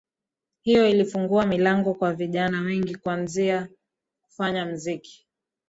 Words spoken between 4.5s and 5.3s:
mziki